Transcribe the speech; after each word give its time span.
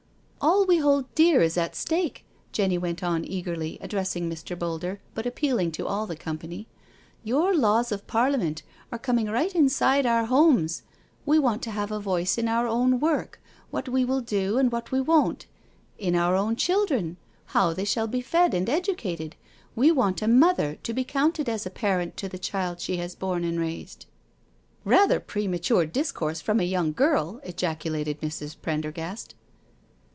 "All 0.51 0.65
we 0.65 0.79
hold 0.79 1.13
dear 1.13 1.43
is 1.43 1.55
at 1.55 1.75
stake," 1.75 2.25
Jenny 2.51 2.75
went 2.75 3.03
on 3.03 3.23
eagerly, 3.23 3.77
addressing 3.79 4.27
Mr. 4.27 4.57
Boulder 4.57 4.99
but 5.13 5.27
appealing 5.27 5.71
to 5.73 5.85
all 5.85 6.07
the 6.07 6.15
company." 6.15 6.67
Your 7.31 7.55
laws 7.55 7.91
of 7.91 8.07
Parliament 8.07 8.63
are 8.91 8.97
coming 8.97 9.27
right 9.27 9.53
inside 9.53 10.07
our 10.07 10.25
homes. 10.25 10.81
We 11.27 11.37
want 11.37 11.61
to 11.63 11.71
have 11.71 11.91
a 11.91 11.99
voice 11.99 12.39
in 12.39 12.47
our 12.47 12.65
own 12.65 12.99
work, 12.99 13.39
what 13.69 13.87
we 13.87 14.03
will 14.03 14.19
do, 14.21 14.57
and 14.57 14.71
what 14.71 14.91
we 14.91 14.99
won't— 14.99 15.45
in 16.09 16.15
our 16.15 16.35
own 16.35 16.55
children— 16.55 17.17
how 17.53 17.71
they 17.73 17.85
shall 17.85 18.07
be 18.07 18.21
fed 18.21 18.55
and 18.55 18.65
edu 18.67 18.95
cated—we 18.97 19.91
want 19.91 20.23
a 20.23 20.27
mother 20.27 20.73
to 20.81 20.91
be 20.91 21.03
counted 21.03 21.49
as 21.49 21.67
a 21.67 21.69
parent 21.69 22.17
to 22.17 22.27
the 22.27 22.39
child 22.39 22.79
she 22.79 22.97
has 22.97 23.13
borne 23.13 23.43
and 23.43 23.59
raised 23.59 24.07
*' 24.47 24.85
''Rather 24.87 25.19
premature 25.19 25.85
discourse 25.85 26.41
from 26.41 26.59
a 26.59 26.63
young 26.63 26.93
girl 26.93 27.39
I" 27.43 27.49
ejaculated 27.49 28.21
Mrs. 28.21 28.59
Prendergast. 28.59 29.35